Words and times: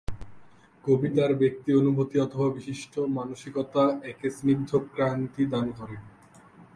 কবি 0.83 1.07
তার 1.15 1.31
ব্যক্তি-অনুভূতি 1.35 2.15
অথবা 2.19 2.47
বিশিষ্ট 2.49 2.93
মানসিকতা 3.17 3.83
একে 4.03 4.27
স্নিগ্ধ 4.29 4.69
কান্তি 4.95 5.43
দান 5.45 5.67
করে। 5.71 5.97